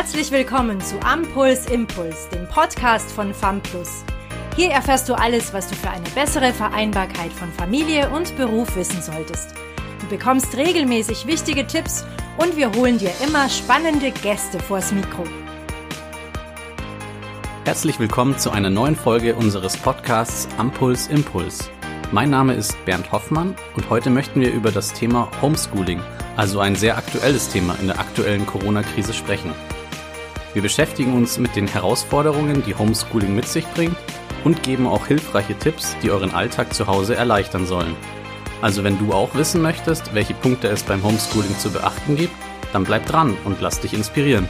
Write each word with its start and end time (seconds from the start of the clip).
Herzlich 0.00 0.30
willkommen 0.30 0.80
zu 0.80 0.98
Ampuls 1.02 1.66
Impuls, 1.66 2.30
dem 2.30 2.48
Podcast 2.48 3.12
von 3.12 3.34
FAMPLUS. 3.34 4.02
Hier 4.56 4.70
erfährst 4.70 5.10
du 5.10 5.14
alles, 5.14 5.52
was 5.52 5.68
du 5.68 5.74
für 5.74 5.90
eine 5.90 6.08
bessere 6.14 6.54
Vereinbarkeit 6.54 7.30
von 7.30 7.52
Familie 7.52 8.08
und 8.08 8.34
Beruf 8.38 8.76
wissen 8.76 9.02
solltest. 9.02 9.50
Du 10.00 10.06
bekommst 10.06 10.56
regelmäßig 10.56 11.26
wichtige 11.26 11.66
Tipps 11.66 12.06
und 12.38 12.56
wir 12.56 12.72
holen 12.72 12.96
dir 12.96 13.10
immer 13.22 13.50
spannende 13.50 14.10
Gäste 14.10 14.58
vors 14.58 14.90
Mikro. 14.90 15.24
Herzlich 17.66 18.00
willkommen 18.00 18.38
zu 18.38 18.50
einer 18.52 18.70
neuen 18.70 18.96
Folge 18.96 19.34
unseres 19.34 19.76
Podcasts 19.76 20.48
Ampuls 20.56 21.08
Impuls. 21.08 21.68
Mein 22.10 22.30
Name 22.30 22.54
ist 22.54 22.82
Bernd 22.86 23.12
Hoffmann 23.12 23.54
und 23.76 23.90
heute 23.90 24.08
möchten 24.08 24.40
wir 24.40 24.50
über 24.50 24.72
das 24.72 24.94
Thema 24.94 25.30
Homeschooling, 25.42 26.00
also 26.38 26.58
ein 26.58 26.74
sehr 26.74 26.96
aktuelles 26.96 27.50
Thema 27.50 27.76
in 27.82 27.88
der 27.88 28.00
aktuellen 28.00 28.46
Corona-Krise 28.46 29.12
sprechen. 29.12 29.52
Wir 30.52 30.62
beschäftigen 30.62 31.14
uns 31.14 31.38
mit 31.38 31.54
den 31.54 31.68
Herausforderungen, 31.68 32.62
die 32.66 32.74
Homeschooling 32.74 33.34
mit 33.34 33.46
sich 33.46 33.66
bringt 33.68 33.96
und 34.44 34.62
geben 34.62 34.86
auch 34.86 35.06
hilfreiche 35.06 35.56
Tipps, 35.56 35.96
die 36.02 36.10
euren 36.10 36.34
Alltag 36.34 36.74
zu 36.74 36.86
Hause 36.86 37.14
erleichtern 37.14 37.66
sollen. 37.66 37.94
Also 38.60 38.82
wenn 38.84 38.98
du 38.98 39.12
auch 39.12 39.34
wissen 39.34 39.62
möchtest, 39.62 40.12
welche 40.14 40.34
Punkte 40.34 40.68
es 40.68 40.82
beim 40.82 41.02
Homeschooling 41.02 41.56
zu 41.58 41.70
beachten 41.70 42.16
gibt, 42.16 42.34
dann 42.72 42.84
bleib 42.84 43.06
dran 43.06 43.36
und 43.44 43.60
lass 43.60 43.80
dich 43.80 43.94
inspirieren. 43.94 44.48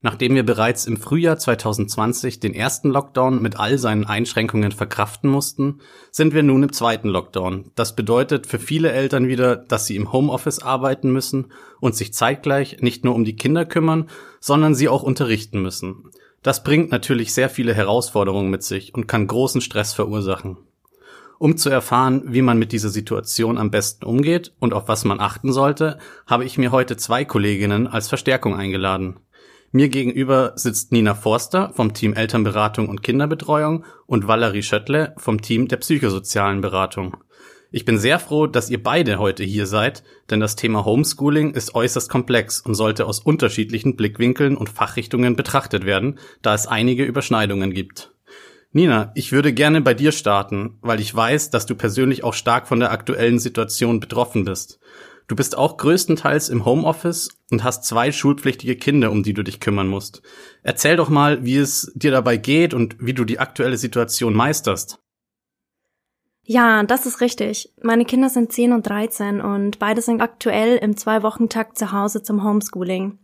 Nachdem 0.00 0.36
wir 0.36 0.46
bereits 0.46 0.86
im 0.86 0.96
Frühjahr 0.96 1.38
2020 1.38 2.38
den 2.38 2.54
ersten 2.54 2.90
Lockdown 2.90 3.42
mit 3.42 3.58
all 3.58 3.78
seinen 3.78 4.04
Einschränkungen 4.04 4.70
verkraften 4.70 5.28
mussten, 5.28 5.80
sind 6.12 6.34
wir 6.34 6.44
nun 6.44 6.62
im 6.62 6.72
zweiten 6.72 7.08
Lockdown. 7.08 7.72
Das 7.74 7.96
bedeutet 7.96 8.46
für 8.46 8.60
viele 8.60 8.92
Eltern 8.92 9.26
wieder, 9.26 9.56
dass 9.56 9.86
sie 9.86 9.96
im 9.96 10.12
Homeoffice 10.12 10.60
arbeiten 10.60 11.10
müssen 11.10 11.48
und 11.80 11.96
sich 11.96 12.14
zeitgleich 12.14 12.80
nicht 12.80 13.04
nur 13.04 13.16
um 13.16 13.24
die 13.24 13.34
Kinder 13.34 13.64
kümmern, 13.64 14.08
sondern 14.38 14.76
sie 14.76 14.88
auch 14.88 15.02
unterrichten 15.02 15.60
müssen. 15.62 16.04
Das 16.44 16.62
bringt 16.62 16.92
natürlich 16.92 17.34
sehr 17.34 17.50
viele 17.50 17.74
Herausforderungen 17.74 18.50
mit 18.50 18.62
sich 18.62 18.94
und 18.94 19.08
kann 19.08 19.26
großen 19.26 19.60
Stress 19.60 19.94
verursachen. 19.94 20.58
Um 21.40 21.56
zu 21.56 21.70
erfahren, 21.70 22.22
wie 22.26 22.42
man 22.42 22.58
mit 22.58 22.70
dieser 22.72 22.88
Situation 22.88 23.58
am 23.58 23.70
besten 23.70 24.04
umgeht 24.04 24.52
und 24.58 24.74
auf 24.74 24.86
was 24.86 25.04
man 25.04 25.20
achten 25.20 25.52
sollte, 25.52 25.98
habe 26.26 26.44
ich 26.44 26.58
mir 26.58 26.72
heute 26.72 26.96
zwei 26.96 27.24
Kolleginnen 27.24 27.86
als 27.86 28.08
Verstärkung 28.08 28.56
eingeladen. 28.56 29.20
Mir 29.70 29.90
gegenüber 29.90 30.52
sitzt 30.56 30.92
Nina 30.92 31.14
Forster 31.14 31.72
vom 31.74 31.92
Team 31.92 32.14
Elternberatung 32.14 32.88
und 32.88 33.02
Kinderbetreuung 33.02 33.84
und 34.06 34.26
Valerie 34.26 34.62
Schöttle 34.62 35.14
vom 35.18 35.42
Team 35.42 35.68
der 35.68 35.76
psychosozialen 35.76 36.62
Beratung. 36.62 37.18
Ich 37.70 37.84
bin 37.84 37.98
sehr 37.98 38.18
froh, 38.18 38.46
dass 38.46 38.70
ihr 38.70 38.82
beide 38.82 39.18
heute 39.18 39.44
hier 39.44 39.66
seid, 39.66 40.02
denn 40.30 40.40
das 40.40 40.56
Thema 40.56 40.86
Homeschooling 40.86 41.52
ist 41.52 41.74
äußerst 41.74 42.08
komplex 42.08 42.62
und 42.62 42.74
sollte 42.74 43.04
aus 43.04 43.20
unterschiedlichen 43.20 43.94
Blickwinkeln 43.94 44.56
und 44.56 44.70
Fachrichtungen 44.70 45.36
betrachtet 45.36 45.84
werden, 45.84 46.18
da 46.40 46.54
es 46.54 46.66
einige 46.66 47.04
Überschneidungen 47.04 47.74
gibt. 47.74 48.14
Nina, 48.72 49.12
ich 49.14 49.32
würde 49.32 49.52
gerne 49.52 49.82
bei 49.82 49.92
dir 49.92 50.12
starten, 50.12 50.78
weil 50.80 51.00
ich 51.00 51.14
weiß, 51.14 51.50
dass 51.50 51.66
du 51.66 51.74
persönlich 51.74 52.24
auch 52.24 52.34
stark 52.34 52.68
von 52.68 52.80
der 52.80 52.90
aktuellen 52.90 53.38
Situation 53.38 54.00
betroffen 54.00 54.46
bist. 54.46 54.80
Du 55.28 55.36
bist 55.36 55.58
auch 55.58 55.76
größtenteils 55.76 56.48
im 56.48 56.64
Homeoffice 56.64 57.28
und 57.50 57.62
hast 57.62 57.84
zwei 57.84 58.12
schulpflichtige 58.12 58.76
Kinder, 58.76 59.12
um 59.12 59.22
die 59.22 59.34
du 59.34 59.44
dich 59.44 59.60
kümmern 59.60 59.86
musst. 59.86 60.22
Erzähl 60.62 60.96
doch 60.96 61.10
mal, 61.10 61.44
wie 61.44 61.58
es 61.58 61.92
dir 61.94 62.10
dabei 62.10 62.38
geht 62.38 62.72
und 62.72 62.96
wie 62.98 63.12
du 63.12 63.26
die 63.26 63.38
aktuelle 63.38 63.76
Situation 63.76 64.32
meisterst. 64.32 64.98
Ja, 66.44 66.82
das 66.82 67.04
ist 67.04 67.20
richtig. 67.20 67.74
Meine 67.82 68.06
Kinder 68.06 68.30
sind 68.30 68.52
10 68.52 68.72
und 68.72 68.88
13 68.88 69.42
und 69.42 69.78
beide 69.78 70.00
sind 70.00 70.22
aktuell 70.22 70.78
im 70.78 70.96
Zwei-Wochen-Takt 70.96 71.76
zu 71.76 71.92
Hause 71.92 72.22
zum 72.22 72.42
Homeschooling. 72.42 73.18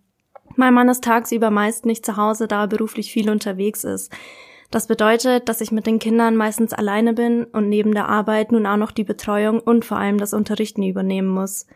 Mein 0.56 0.74
Mann 0.74 0.90
ist 0.90 1.04
tagsüber 1.04 1.50
meist 1.50 1.86
nicht 1.86 2.04
zu 2.04 2.18
Hause, 2.18 2.46
da 2.48 2.64
er 2.64 2.68
beruflich 2.68 3.10
viel 3.10 3.30
unterwegs 3.30 3.82
ist. 3.82 4.12
Das 4.70 4.86
bedeutet, 4.86 5.48
dass 5.48 5.62
ich 5.62 5.72
mit 5.72 5.86
den 5.86 6.00
Kindern 6.00 6.36
meistens 6.36 6.74
alleine 6.74 7.14
bin 7.14 7.44
und 7.44 7.70
neben 7.70 7.94
der 7.94 8.10
Arbeit 8.10 8.52
nun 8.52 8.66
auch 8.66 8.76
noch 8.76 8.90
die 8.90 9.04
Betreuung 9.04 9.58
und 9.58 9.86
vor 9.86 9.96
allem 9.96 10.18
das 10.18 10.34
Unterrichten 10.34 10.82
übernehmen 10.82 11.28
muss. 11.28 11.66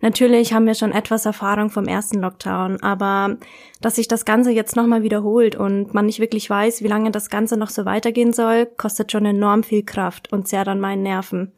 Natürlich 0.00 0.52
haben 0.52 0.66
wir 0.66 0.74
schon 0.74 0.92
etwas 0.92 1.26
Erfahrung 1.26 1.70
vom 1.70 1.86
ersten 1.86 2.20
Lockdown, 2.20 2.80
aber 2.82 3.36
dass 3.80 3.96
sich 3.96 4.06
das 4.06 4.24
Ganze 4.24 4.52
jetzt 4.52 4.76
nochmal 4.76 5.02
wiederholt 5.02 5.56
und 5.56 5.92
man 5.92 6.06
nicht 6.06 6.20
wirklich 6.20 6.48
weiß, 6.48 6.82
wie 6.82 6.88
lange 6.88 7.10
das 7.10 7.30
Ganze 7.30 7.56
noch 7.56 7.70
so 7.70 7.84
weitergehen 7.84 8.32
soll, 8.32 8.66
kostet 8.66 9.10
schon 9.10 9.26
enorm 9.26 9.64
viel 9.64 9.82
Kraft 9.82 10.32
und 10.32 10.46
zerrt 10.46 10.68
an 10.68 10.78
meinen 10.78 11.02
Nerven. 11.02 11.52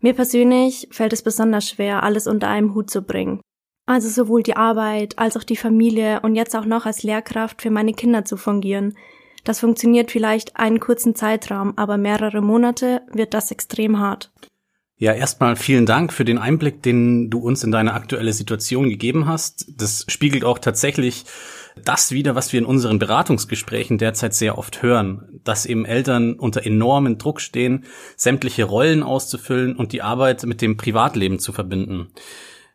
Mir 0.00 0.14
persönlich 0.14 0.88
fällt 0.90 1.12
es 1.12 1.22
besonders 1.22 1.68
schwer, 1.68 2.02
alles 2.02 2.26
unter 2.26 2.48
einem 2.48 2.74
Hut 2.74 2.90
zu 2.90 3.02
bringen. 3.02 3.40
Also 3.86 4.08
sowohl 4.08 4.42
die 4.42 4.56
Arbeit 4.56 5.18
als 5.18 5.36
auch 5.36 5.44
die 5.44 5.56
Familie 5.56 6.20
und 6.20 6.34
jetzt 6.34 6.56
auch 6.56 6.64
noch 6.64 6.86
als 6.86 7.02
Lehrkraft 7.02 7.62
für 7.62 7.70
meine 7.70 7.92
Kinder 7.92 8.24
zu 8.24 8.36
fungieren. 8.36 8.94
Das 9.44 9.60
funktioniert 9.60 10.10
vielleicht 10.10 10.56
einen 10.56 10.80
kurzen 10.80 11.14
Zeitraum, 11.14 11.74
aber 11.76 11.98
mehrere 11.98 12.40
Monate 12.40 13.02
wird 13.12 13.34
das 13.34 13.50
extrem 13.50 13.98
hart. 14.00 14.32
Ja, 15.04 15.12
erstmal 15.12 15.54
vielen 15.54 15.84
Dank 15.84 16.14
für 16.14 16.24
den 16.24 16.38
Einblick, 16.38 16.82
den 16.82 17.28
du 17.28 17.38
uns 17.38 17.62
in 17.62 17.70
deine 17.70 17.92
aktuelle 17.92 18.32
Situation 18.32 18.88
gegeben 18.88 19.26
hast. 19.26 19.66
Das 19.76 20.06
spiegelt 20.08 20.46
auch 20.46 20.58
tatsächlich 20.58 21.26
das 21.84 22.12
wieder, 22.12 22.34
was 22.36 22.54
wir 22.54 22.60
in 22.60 22.64
unseren 22.64 22.98
Beratungsgesprächen 22.98 23.98
derzeit 23.98 24.32
sehr 24.32 24.56
oft 24.56 24.80
hören, 24.80 25.40
dass 25.44 25.66
eben 25.66 25.84
Eltern 25.84 26.32
unter 26.38 26.64
enormen 26.64 27.18
Druck 27.18 27.42
stehen, 27.42 27.84
sämtliche 28.16 28.64
Rollen 28.64 29.02
auszufüllen 29.02 29.76
und 29.76 29.92
die 29.92 30.00
Arbeit 30.00 30.44
mit 30.44 30.62
dem 30.62 30.78
Privatleben 30.78 31.38
zu 31.38 31.52
verbinden. 31.52 32.08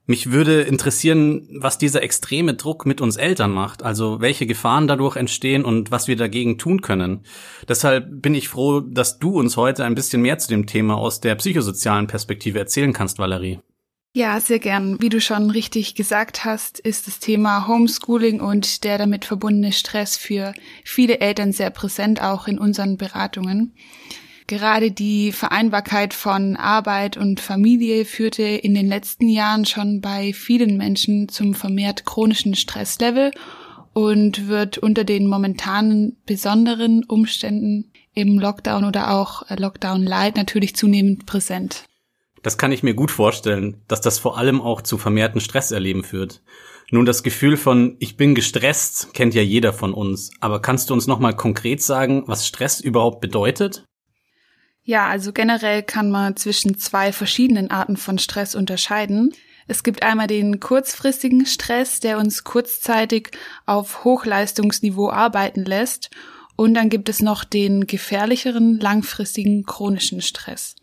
Mich 0.09 0.31
würde 0.31 0.62
interessieren, 0.62 1.47
was 1.52 1.78
dieser 1.78 2.02
extreme 2.02 2.56
Druck 2.56 2.88
mit 2.88 3.00
uns 3.00 3.16
Eltern 3.16 3.52
macht, 3.52 3.84
also 3.84 4.20
welche 4.22 4.47
Gefahren 4.47 4.88
dadurch 4.88 5.16
entstehen 5.16 5.64
und 5.64 5.92
was 5.92 6.08
wir 6.08 6.16
dagegen 6.16 6.58
tun 6.58 6.81
können. 6.81 7.25
Deshalb 7.68 8.20
bin 8.20 8.34
ich 8.34 8.50
froh, 8.50 8.80
dass 8.80 9.20
du 9.20 9.38
uns 9.40 9.56
heute 9.56 9.86
ein 9.86 9.94
bisschen 9.94 10.24
mehr 10.24 10.40
zu 10.40 10.47
dem 10.47 10.66
Thema 10.66 10.97
aus 10.97 11.22
der 11.22 11.36
psychosozialen 11.36 12.08
Perspektive 12.08 12.58
erzählen 12.58 12.92
kannst, 12.92 13.20
Valerie. 13.20 13.59
Ja, 14.16 14.40
sehr 14.40 14.58
gern. 14.58 15.00
Wie 15.00 15.09
du 15.09 15.22
schon 15.22 15.52
richtig 15.52 15.94
gesagt 15.94 16.44
hast, 16.44 16.80
ist 16.80 17.06
das 17.06 17.20
Thema 17.20 17.68
Homeschooling 17.68 18.41
und 18.41 18.84
der 18.86 18.97
damit 18.97 19.26
verbundene 19.26 19.74
Stress 19.74 20.18
für 20.18 20.53
viele 20.84 21.20
Eltern 21.20 21.52
sehr 21.52 21.70
präsent, 21.70 22.20
auch 22.20 22.47
in 22.47 22.58
unseren 22.58 22.97
Beratungen. 22.97 23.76
Gerade 24.49 24.89
die 24.89 25.31
Vereinbarkeit 25.31 26.15
von 26.15 26.55
Arbeit 26.55 27.17
und 27.17 27.39
Familie 27.39 28.03
führte 28.03 28.41
in 28.41 28.73
den 28.73 28.87
letzten 28.87 29.29
Jahren 29.29 29.63
schon 29.65 30.01
bei 30.01 30.33
vielen 30.33 30.75
Menschen 30.75 31.29
zum 31.29 31.53
vermehrt 31.53 32.03
chronischen 32.03 32.55
Stresslevel 32.55 33.29
und 33.93 34.47
wird 34.47 34.79
unter 34.79 35.03
den 35.03 35.27
momentanen 35.27 36.17
besonderen 36.25 37.03
Umständen 37.03 37.91
im 38.15 38.39
Lockdown 38.39 38.85
oder 38.85 39.11
auch 39.11 39.43
Lockdown 39.55 40.01
Light 40.01 40.35
natürlich 40.35 40.75
zunehmend 40.75 41.27
präsent. 41.27 41.83
Das 42.41 42.57
kann 42.57 42.71
ich 42.71 42.81
mir 42.81 42.95
gut 42.95 43.11
vorstellen, 43.11 43.83
dass 43.87 44.01
das 44.01 44.17
vor 44.17 44.39
allem 44.39 44.61
auch 44.61 44.81
zu 44.81 44.97
vermehrten 44.97 45.41
Stresserleben 45.41 46.03
führt. 46.03 46.41
Nun, 46.89 47.05
das 47.05 47.21
Gefühl 47.21 47.55
von 47.55 47.97
ich 47.99 48.17
bin 48.17 48.33
gestresst 48.33 49.13
kennt 49.13 49.35
ja 49.35 49.43
jeder 49.43 49.73
von 49.73 49.93
uns, 49.93 50.31
aber 50.39 50.59
kannst 50.59 50.89
du 50.89 50.95
uns 50.95 51.05
noch 51.05 51.19
mal 51.19 51.35
konkret 51.35 51.83
sagen, 51.83 52.23
was 52.25 52.47
Stress 52.47 52.81
überhaupt 52.81 53.21
bedeutet? 53.21 53.83
Ja, 54.89 55.05
also 55.05 55.33
generell 55.33 55.83
kann 55.83 56.09
man 56.09 56.35
zwischen 56.35 56.79
zwei 56.79 57.13
verschiedenen 57.13 57.69
Arten 57.69 57.95
von 57.95 58.17
Stress 58.17 58.55
unterscheiden. 58.55 59.31
Es 59.67 59.83
gibt 59.83 60.01
einmal 60.01 60.25
den 60.25 60.59
kurzfristigen 60.59 61.45
Stress, 61.45 62.00
der 62.00 62.17
uns 62.17 62.44
kurzzeitig 62.44 63.29
auf 63.67 64.03
Hochleistungsniveau 64.03 65.11
arbeiten 65.11 65.64
lässt. 65.64 66.09
Und 66.55 66.73
dann 66.73 66.90
gibt 66.90 67.08
es 67.08 67.22
noch 67.22 67.43
den 67.43 67.85
gefährlicheren, 67.85 68.79
langfristigen 68.79 69.64
chronischen 69.64 70.23
Stress. 70.23 70.75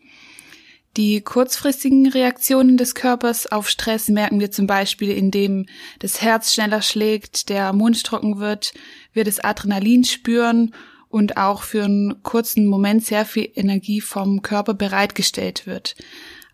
Die 0.95 1.19
kurzfristigen 1.19 2.07
Reaktionen 2.07 2.77
des 2.77 2.95
Körpers 2.95 3.45
auf 3.51 3.67
Stress 3.67 4.07
merken 4.07 4.39
wir 4.39 4.51
zum 4.51 4.67
Beispiel, 4.67 5.11
indem 5.11 5.65
das 5.99 6.21
Herz 6.21 6.53
schneller 6.53 6.81
schlägt, 6.81 7.49
der 7.49 7.73
Mund 7.73 8.01
trocken 8.05 8.39
wird, 8.39 8.73
wir 9.11 9.25
das 9.25 9.41
Adrenalin 9.41 10.05
spüren 10.05 10.73
und 11.09 11.37
auch 11.37 11.63
für 11.63 11.85
einen 11.85 12.21
kurzen 12.23 12.65
Moment 12.65 13.05
sehr 13.05 13.25
viel 13.25 13.49
Energie 13.55 14.01
vom 14.01 14.41
Körper 14.41 14.73
bereitgestellt 14.73 15.65
wird. 15.65 15.95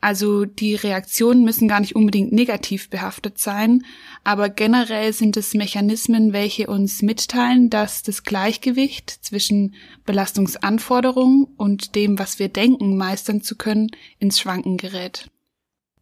Also 0.04 0.44
die 0.44 0.76
Reaktionen 0.76 1.46
müssen 1.46 1.70
gar 1.70 1.80
nicht 1.80 1.96
unbedingt 1.96 2.34
negativ 2.34 2.90
behaftet 2.90 3.38
sein, 3.38 3.86
aber 4.26 4.50
generell 4.50 5.14
sind 5.14 5.38
es 5.38 5.54
Mechanismen, 5.54 6.34
welche 6.34 6.68
uns 6.68 7.02
mitteilen, 7.02 7.70
dass 7.70 8.04
das 8.04 8.24
Gleichgewicht 8.24 9.10
zwischen 9.10 9.76
Belastungsanforderungen 10.06 11.48
und 11.56 11.96
dem, 11.96 12.20
was 12.20 12.38
wir 12.38 12.50
denken, 12.50 12.98
meistern 12.98 13.42
zu 13.42 13.56
können, 13.56 13.92
ins 14.20 14.42
Schwanken 14.42 14.76
gerät. 14.76 15.30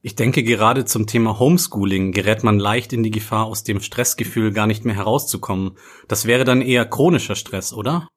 Ich 0.01 0.15
denke, 0.15 0.41
gerade 0.41 0.85
zum 0.85 1.05
Thema 1.05 1.37
Homeschooling 1.37 2.11
gerät 2.11 2.43
man 2.43 2.57
leicht 2.57 2.93
in 2.93 3.03
die 3.03 3.11
Gefahr, 3.11 3.45
aus 3.45 3.63
dem 3.63 3.81
Stressgefühl 3.81 4.51
gar 4.51 4.65
nicht 4.65 4.83
mehr 4.83 4.95
herauszukommen. 4.95 5.77
Das 6.07 6.25
wäre 6.25 6.43
dann 6.43 6.63
eher 6.63 6.85
chronischer 6.85 7.35
Stress, 7.35 7.71
oder? 7.71 8.07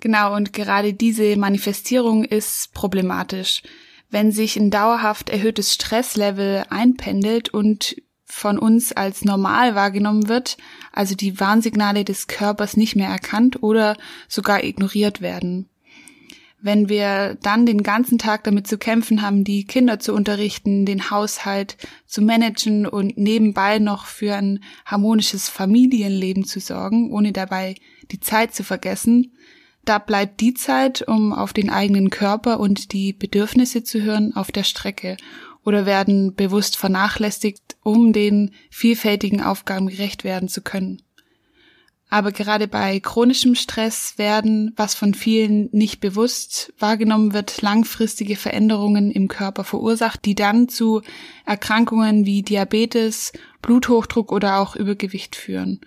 Genau, 0.00 0.34
und 0.36 0.52
gerade 0.52 0.94
diese 0.94 1.36
Manifestierung 1.36 2.24
ist 2.24 2.72
problematisch. 2.72 3.62
Wenn 4.10 4.32
sich 4.32 4.56
ein 4.56 4.70
dauerhaft 4.70 5.28
erhöhtes 5.28 5.74
Stresslevel 5.74 6.64
einpendelt 6.70 7.48
und 7.48 7.96
von 8.24 8.58
uns 8.58 8.92
als 8.92 9.24
normal 9.24 9.74
wahrgenommen 9.74 10.28
wird, 10.28 10.56
also 10.92 11.14
die 11.14 11.40
Warnsignale 11.40 12.04
des 12.04 12.26
Körpers 12.26 12.76
nicht 12.76 12.94
mehr 12.94 13.08
erkannt 13.08 13.62
oder 13.62 13.96
sogar 14.28 14.62
ignoriert 14.62 15.20
werden. 15.20 15.68
Wenn 16.60 16.88
wir 16.88 17.36
dann 17.42 17.66
den 17.66 17.82
ganzen 17.82 18.18
Tag 18.18 18.44
damit 18.44 18.66
zu 18.66 18.78
kämpfen 18.78 19.22
haben, 19.22 19.44
die 19.44 19.64
Kinder 19.64 20.00
zu 20.00 20.12
unterrichten, 20.12 20.86
den 20.86 21.10
Haushalt 21.10 21.76
zu 22.04 22.20
managen 22.20 22.86
und 22.86 23.16
nebenbei 23.16 23.78
noch 23.78 24.06
für 24.06 24.34
ein 24.34 24.60
harmonisches 24.84 25.48
Familienleben 25.48 26.44
zu 26.44 26.58
sorgen, 26.60 27.12
ohne 27.12 27.32
dabei 27.32 27.76
die 28.10 28.18
Zeit 28.18 28.54
zu 28.54 28.64
vergessen, 28.64 29.32
da 29.88 29.98
bleibt 29.98 30.40
die 30.40 30.54
Zeit, 30.54 31.02
um 31.06 31.32
auf 31.32 31.52
den 31.52 31.70
eigenen 31.70 32.10
Körper 32.10 32.60
und 32.60 32.92
die 32.92 33.12
Bedürfnisse 33.12 33.82
zu 33.82 34.02
hören, 34.02 34.36
auf 34.36 34.52
der 34.52 34.64
Strecke 34.64 35.16
oder 35.64 35.86
werden 35.86 36.34
bewusst 36.34 36.76
vernachlässigt, 36.76 37.76
um 37.82 38.12
den 38.12 38.52
vielfältigen 38.70 39.42
Aufgaben 39.42 39.88
gerecht 39.88 40.24
werden 40.24 40.48
zu 40.48 40.62
können. 40.62 41.02
Aber 42.10 42.32
gerade 42.32 42.68
bei 42.68 43.00
chronischem 43.00 43.54
Stress 43.54 44.14
werden, 44.16 44.72
was 44.76 44.94
von 44.94 45.12
vielen 45.12 45.68
nicht 45.72 46.00
bewusst 46.00 46.72
wahrgenommen 46.78 47.34
wird, 47.34 47.60
langfristige 47.60 48.36
Veränderungen 48.36 49.10
im 49.10 49.28
Körper 49.28 49.62
verursacht, 49.62 50.24
die 50.24 50.34
dann 50.34 50.70
zu 50.70 51.02
Erkrankungen 51.44 52.24
wie 52.24 52.42
Diabetes, 52.42 53.32
Bluthochdruck 53.60 54.32
oder 54.32 54.58
auch 54.58 54.74
Übergewicht 54.74 55.36
führen. 55.36 55.80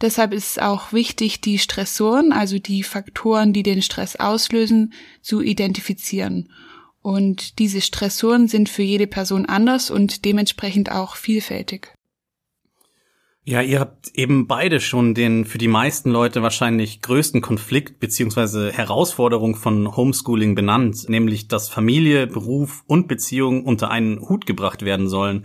Deshalb 0.00 0.32
ist 0.32 0.52
es 0.52 0.58
auch 0.58 0.92
wichtig, 0.92 1.40
die 1.40 1.58
Stressoren, 1.58 2.32
also 2.32 2.58
die 2.58 2.82
Faktoren, 2.82 3.52
die 3.52 3.62
den 3.62 3.82
Stress 3.82 4.16
auslösen, 4.16 4.92
zu 5.22 5.40
identifizieren. 5.40 6.50
Und 7.00 7.58
diese 7.58 7.80
Stressoren 7.80 8.48
sind 8.48 8.68
für 8.68 8.82
jede 8.82 9.06
Person 9.06 9.46
anders 9.46 9.90
und 9.90 10.24
dementsprechend 10.24 10.90
auch 10.90 11.16
vielfältig. 11.16 11.94
Ja, 13.46 13.60
ihr 13.60 13.78
habt 13.78 14.08
eben 14.14 14.46
beide 14.46 14.80
schon 14.80 15.12
den 15.12 15.44
für 15.44 15.58
die 15.58 15.68
meisten 15.68 16.10
Leute 16.10 16.42
wahrscheinlich 16.42 17.02
größten 17.02 17.42
Konflikt 17.42 18.00
beziehungsweise 18.00 18.72
Herausforderung 18.72 19.54
von 19.54 19.94
Homeschooling 19.94 20.54
benannt, 20.54 21.10
nämlich 21.10 21.46
dass 21.46 21.68
Familie, 21.68 22.26
Beruf 22.26 22.84
und 22.86 23.06
Beziehung 23.06 23.66
unter 23.66 23.90
einen 23.90 24.18
Hut 24.26 24.46
gebracht 24.46 24.82
werden 24.82 25.08
sollen. 25.08 25.44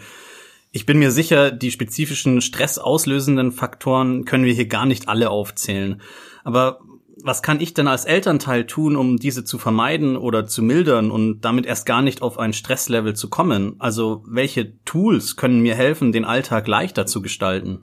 Ich 0.71 0.86
bin 0.86 1.00
mir 1.00 1.12
sicher, 1.12 1.51
die 1.51 1.71
spezifischen 1.71 2.42
stressauslösenden 2.42 3.51
Faktoren 3.51 4.25
können 4.25 4.45
wir 4.45 4.54
hier 4.54 4.68
gar 4.68 4.86
nicht 4.86 5.10
alle 5.10 5.31
aufzählen. 5.31 6.01
Aber 6.44 6.80
was 7.24 7.42
kann 7.42 7.60
ich 7.60 7.74
denn 7.74 7.88
als 7.88 8.06
Elternteil 8.06 8.66
tun, 8.66 8.95
um 8.95 9.18
diese 9.18 9.44
zu 9.44 9.57
vermeiden 9.57 10.16
oder 10.16 10.45
zu 10.45 10.62
mildern 10.62 11.12
und 11.12 11.42
damit 11.42 11.66
erst 11.66 11.86
gar 11.86 12.01
nicht 12.01 12.21
auf 12.21 12.38
ein 12.38 12.54
Stresslevel 12.54 13.16
zu 13.16 13.30
kommen? 13.30 13.75
Also 13.80 14.24
welche 14.27 14.77
Tools 14.83 15.36
können 15.36 15.62
mir 15.62 15.75
helfen, 15.75 16.12
den 16.12 16.24
Alltag 16.24 16.68
leichter 16.68 17.07
zu 17.07 17.22
gestalten? 17.22 17.81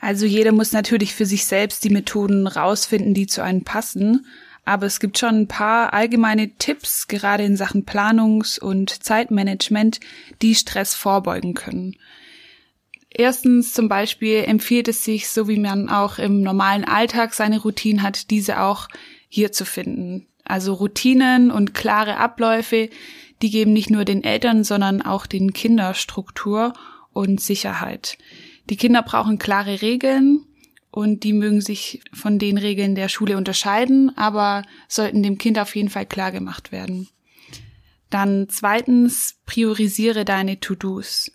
Also 0.00 0.24
jeder 0.24 0.52
muss 0.52 0.72
natürlich 0.72 1.14
für 1.14 1.26
sich 1.26 1.44
selbst 1.44 1.84
die 1.84 1.90
Methoden 1.90 2.46
rausfinden, 2.46 3.12
die 3.12 3.26
zu 3.26 3.42
einem 3.42 3.64
passen. 3.64 4.24
Aber 4.70 4.86
es 4.86 5.00
gibt 5.00 5.18
schon 5.18 5.34
ein 5.34 5.48
paar 5.48 5.92
allgemeine 5.92 6.54
Tipps, 6.54 7.08
gerade 7.08 7.42
in 7.42 7.56
Sachen 7.56 7.84
Planungs- 7.84 8.60
und 8.60 9.02
Zeitmanagement, 9.02 9.98
die 10.42 10.54
Stress 10.54 10.94
vorbeugen 10.94 11.54
können. 11.54 11.96
Erstens 13.10 13.72
zum 13.72 13.88
Beispiel 13.88 14.44
empfiehlt 14.46 14.86
es 14.86 15.02
sich, 15.02 15.28
so 15.28 15.48
wie 15.48 15.58
man 15.58 15.88
auch 15.88 16.18
im 16.20 16.42
normalen 16.42 16.84
Alltag 16.84 17.34
seine 17.34 17.60
Routinen 17.60 18.04
hat, 18.04 18.30
diese 18.30 18.60
auch 18.60 18.86
hier 19.28 19.50
zu 19.50 19.64
finden. 19.64 20.28
Also 20.44 20.74
Routinen 20.74 21.50
und 21.50 21.74
klare 21.74 22.18
Abläufe, 22.18 22.90
die 23.42 23.50
geben 23.50 23.72
nicht 23.72 23.90
nur 23.90 24.04
den 24.04 24.22
Eltern, 24.22 24.62
sondern 24.62 25.02
auch 25.02 25.26
den 25.26 25.52
Kindern 25.52 25.96
Struktur 25.96 26.74
und 27.12 27.40
Sicherheit. 27.40 28.18
Die 28.66 28.76
Kinder 28.76 29.02
brauchen 29.02 29.36
klare 29.36 29.82
Regeln 29.82 30.46
und 30.90 31.22
die 31.22 31.32
mögen 31.32 31.60
sich 31.60 32.02
von 32.12 32.38
den 32.38 32.58
Regeln 32.58 32.94
der 32.94 33.08
Schule 33.08 33.36
unterscheiden, 33.36 34.16
aber 34.16 34.62
sollten 34.88 35.22
dem 35.22 35.38
Kind 35.38 35.58
auf 35.58 35.76
jeden 35.76 35.90
Fall 35.90 36.06
klar 36.06 36.32
gemacht 36.32 36.72
werden. 36.72 37.08
Dann 38.10 38.48
zweitens, 38.48 39.36
priorisiere 39.46 40.24
deine 40.24 40.58
To-Dos. 40.58 41.30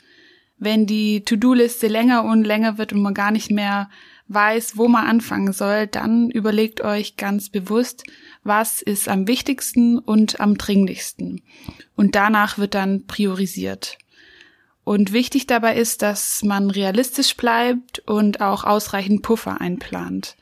Wenn 0.57 0.86
die 0.86 1.24
To-Do-Liste 1.24 1.88
länger 1.88 2.25
und 2.25 2.44
länger 2.44 2.78
wird 2.78 2.94
und 2.94 3.02
man 3.02 3.13
gar 3.13 3.31
nicht 3.31 3.50
mehr 3.50 3.90
weiß, 4.28 4.78
wo 4.78 4.88
man 4.88 5.06
anfangen 5.06 5.54
soll, 5.54 5.88
dann 5.88 6.30
überlegt 6.30 6.81
euch 6.81 7.16
ganz 7.16 7.50
bewusst, 7.50 8.04
was 8.44 8.81
ist 8.81 9.07
am 9.07 9.28
wichtigsten 9.28 10.00
und 10.00 10.40
am 10.40 10.57
dringlichsten. 10.57 11.42
Und 11.96 12.16
danach 12.16 12.57
wird 12.57 12.74
dann 12.74 13.06
priorisiert. 13.06 13.98
Und 14.85 15.13
wichtig 15.13 15.47
dabei 15.47 15.75
ist, 15.75 16.03
dass 16.03 16.43
man 16.43 16.69
realistisch 16.69 17.35
bleibt 17.35 17.99
und 18.05 18.39
auch 18.39 18.63
ausreichend 18.63 19.23
Puffer 19.23 19.59
einplant. 19.59 20.37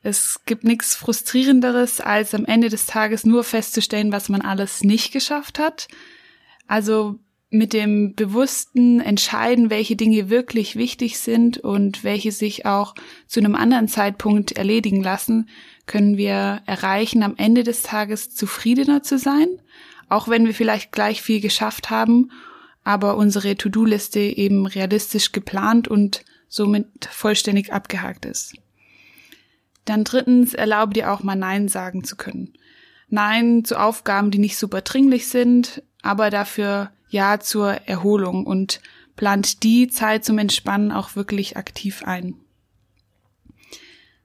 Es 0.00 0.42
gibt 0.46 0.62
nichts 0.62 0.94
Frustrierenderes, 0.94 2.00
als 2.00 2.32
am 2.32 2.44
Ende 2.44 2.68
des 2.68 2.86
Tages 2.86 3.24
nur 3.24 3.42
festzustellen, 3.42 4.12
was 4.12 4.28
man 4.28 4.42
alles 4.42 4.84
nicht 4.84 5.12
geschafft 5.12 5.58
hat. 5.58 5.88
Also 6.68 7.18
mit 7.50 7.72
dem 7.72 8.14
bewussten 8.14 9.00
Entscheiden, 9.00 9.70
welche 9.70 9.96
Dinge 9.96 10.30
wirklich 10.30 10.76
wichtig 10.76 11.18
sind 11.18 11.58
und 11.58 12.04
welche 12.04 12.30
sich 12.30 12.66
auch 12.66 12.94
zu 13.26 13.40
einem 13.40 13.56
anderen 13.56 13.88
Zeitpunkt 13.88 14.52
erledigen 14.52 15.02
lassen, 15.02 15.48
können 15.86 16.16
wir 16.16 16.62
erreichen, 16.64 17.24
am 17.24 17.34
Ende 17.36 17.64
des 17.64 17.82
Tages 17.82 18.32
zufriedener 18.32 19.02
zu 19.02 19.18
sein, 19.18 19.48
auch 20.08 20.28
wenn 20.28 20.46
wir 20.46 20.54
vielleicht 20.54 20.92
gleich 20.92 21.22
viel 21.22 21.40
geschafft 21.40 21.90
haben 21.90 22.30
aber 22.84 23.16
unsere 23.16 23.56
To-Do-Liste 23.56 24.20
eben 24.20 24.66
realistisch 24.66 25.32
geplant 25.32 25.88
und 25.88 26.24
somit 26.48 26.86
vollständig 27.10 27.72
abgehakt 27.72 28.24
ist. 28.24 28.54
Dann 29.84 30.04
drittens, 30.04 30.54
erlaube 30.54 30.94
dir 30.94 31.12
auch 31.12 31.22
mal 31.22 31.36
Nein 31.36 31.68
sagen 31.68 32.04
zu 32.04 32.16
können. 32.16 32.52
Nein 33.08 33.64
zu 33.64 33.78
Aufgaben, 33.78 34.30
die 34.30 34.38
nicht 34.38 34.56
super 34.56 34.82
dringlich 34.82 35.28
sind, 35.28 35.82
aber 36.02 36.30
dafür 36.30 36.90
Ja 37.08 37.40
zur 37.40 37.72
Erholung 37.86 38.46
und 38.46 38.80
plant 39.16 39.62
die 39.64 39.88
Zeit 39.88 40.24
zum 40.24 40.38
Entspannen 40.38 40.92
auch 40.92 41.16
wirklich 41.16 41.56
aktiv 41.56 42.02
ein. 42.04 42.36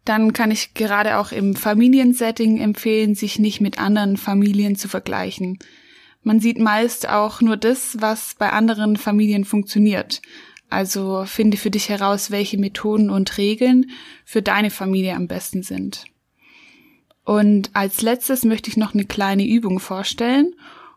Dann 0.06 0.34
kann 0.34 0.51
ich 0.51 0.75
gerade 0.75 1.18
auch 1.18 1.32
im 1.32 1.56
Familiensetting 1.56 2.60
empfehlen, 2.60 3.15
sich 3.15 3.39
nicht 3.39 3.60
mit 3.60 3.79
anderen 3.79 4.18
Familien 4.18 4.75
zu 4.75 4.88
vergleichen. 4.88 5.58
Man 6.25 6.39
sieht 6.39 6.58
meist 6.58 7.08
auch 7.08 7.39
nur 7.39 7.55
das, 7.55 7.98
was 8.00 8.34
bei 8.34 8.50
anderen 8.50 8.98
Familien 8.98 9.46
funktioniert. 9.46 10.24
Also 10.72 11.24
finde 11.27 11.55
für 11.55 11.70
dich 11.70 11.88
heraus, 11.88 12.32
welche 12.32 12.58
Methoden 12.58 13.12
und 13.12 13.38
Regeln 13.38 13.91
für 14.25 14.41
deine 14.41 14.72
Familie 14.72 15.13
am 15.13 15.27
besten 15.27 15.62
sind. 15.62 16.05
Und 17.24 17.70
als 17.74 18.01
letztes 18.01 18.44
möchte 18.44 18.72
ich 18.72 18.75
noch 18.75 18.96
eine 18.96 19.05
kleine 19.05 19.46
Übung 19.46 19.79
vorstellen, 19.79 20.55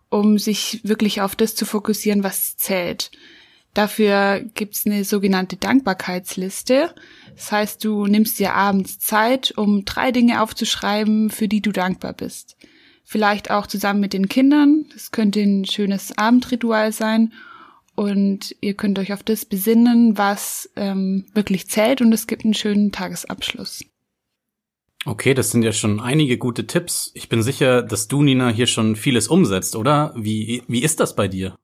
um 0.08 0.38
sich 0.38 0.80
wirklich 0.82 1.20
auf 1.20 1.36
das 1.36 1.54
zu 1.54 1.66
fokussieren, 1.66 2.24
was 2.24 2.56
zählt. 2.56 3.10
Dafür 3.74 4.40
gibt's 4.54 4.86
eine 4.86 5.04
sogenannte 5.04 5.56
Dankbarkeitsliste. 5.56 6.94
Das 7.36 7.52
heißt, 7.52 7.84
du 7.84 8.06
nimmst 8.06 8.38
dir 8.38 8.54
abends 8.54 8.98
Zeit, 8.98 9.52
um 9.58 9.84
drei 9.84 10.10
Dinge 10.10 10.40
aufzuschreiben, 10.40 11.28
für 11.28 11.48
die 11.48 11.60
du 11.60 11.70
dankbar 11.70 12.14
bist. 12.14 12.56
Vielleicht 13.10 13.50
auch 13.50 13.66
zusammen 13.66 14.00
mit 14.00 14.12
den 14.12 14.28
Kindern. 14.28 14.84
Das 14.92 15.12
könnte 15.12 15.40
ein 15.40 15.64
schönes 15.64 16.18
Abendritual 16.18 16.92
sein. 16.92 17.32
Und 17.94 18.54
ihr 18.60 18.74
könnt 18.74 18.98
euch 18.98 19.14
auf 19.14 19.22
das 19.22 19.46
besinnen, 19.46 20.18
was 20.18 20.68
ähm, 20.76 21.24
wirklich 21.32 21.70
zählt. 21.70 22.02
Und 22.02 22.12
es 22.12 22.26
gibt 22.26 22.44
einen 22.44 22.52
schönen 22.52 22.92
Tagesabschluss. 22.92 23.82
Okay, 25.06 25.32
das 25.32 25.52
sind 25.52 25.62
ja 25.62 25.72
schon 25.72 26.00
einige 26.00 26.36
gute 26.36 26.66
Tipps. 26.66 27.10
Ich 27.14 27.30
bin 27.30 27.42
sicher, 27.42 27.80
dass 27.82 28.08
du, 28.08 28.22
Nina, 28.22 28.50
hier 28.50 28.66
schon 28.66 28.94
vieles 28.94 29.28
umsetzt, 29.28 29.74
oder? 29.74 30.12
Wie, 30.14 30.62
wie 30.68 30.82
ist 30.82 31.00
das 31.00 31.16
bei 31.16 31.28
dir? 31.28 31.56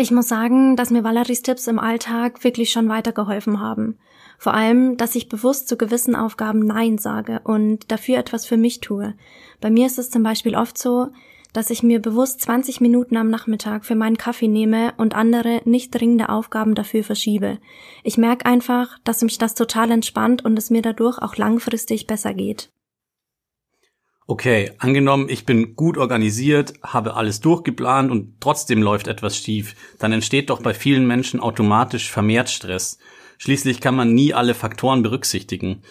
Ich 0.00 0.10
muss 0.10 0.28
sagen, 0.28 0.76
dass 0.76 0.88
mir 0.88 1.04
Valeries 1.04 1.42
Tipps 1.42 1.66
im 1.66 1.78
Alltag 1.78 2.42
wirklich 2.42 2.70
schon 2.70 2.88
weitergeholfen 2.88 3.60
haben. 3.60 3.98
Vor 4.38 4.54
allem, 4.54 4.96
dass 4.96 5.14
ich 5.14 5.28
bewusst 5.28 5.68
zu 5.68 5.76
gewissen 5.76 6.16
Aufgaben 6.16 6.60
Nein 6.60 6.96
sage 6.96 7.42
und 7.44 7.92
dafür 7.92 8.16
etwas 8.16 8.46
für 8.46 8.56
mich 8.56 8.80
tue. 8.80 9.12
Bei 9.60 9.68
mir 9.68 9.84
ist 9.84 9.98
es 9.98 10.08
zum 10.08 10.22
Beispiel 10.22 10.56
oft 10.56 10.78
so, 10.78 11.08
dass 11.52 11.68
ich 11.68 11.82
mir 11.82 12.00
bewusst 12.00 12.40
20 12.40 12.80
Minuten 12.80 13.18
am 13.18 13.28
Nachmittag 13.28 13.84
für 13.84 13.94
meinen 13.94 14.16
Kaffee 14.16 14.48
nehme 14.48 14.94
und 14.96 15.14
andere 15.14 15.60
nicht 15.66 15.94
dringende 15.94 16.30
Aufgaben 16.30 16.74
dafür 16.74 17.04
verschiebe. 17.04 17.58
Ich 18.02 18.16
merke 18.16 18.46
einfach, 18.46 18.98
dass 19.04 19.20
mich 19.20 19.36
das 19.36 19.54
total 19.54 19.90
entspannt 19.90 20.42
und 20.42 20.58
es 20.58 20.70
mir 20.70 20.80
dadurch 20.80 21.18
auch 21.18 21.36
langfristig 21.36 22.06
besser 22.06 22.32
geht. 22.32 22.70
Okay, 24.30 24.70
angenommen, 24.78 25.28
ich 25.28 25.44
bin 25.44 25.74
gut 25.74 25.98
organisiert, 25.98 26.74
habe 26.84 27.14
alles 27.14 27.40
durchgeplant 27.40 28.12
und 28.12 28.34
trotzdem 28.38 28.80
läuft 28.80 29.08
etwas 29.08 29.36
schief, 29.36 29.74
dann 29.98 30.12
entsteht 30.12 30.50
doch 30.50 30.62
bei 30.62 30.72
vielen 30.72 31.04
Menschen 31.04 31.40
automatisch 31.40 32.12
vermehrt 32.12 32.48
Stress. 32.48 32.98
Schließlich 33.38 33.80
kann 33.80 33.96
man 33.96 34.14
nie 34.14 34.32
alle 34.32 34.54
Faktoren 34.54 35.02
berücksichtigen. 35.02 35.82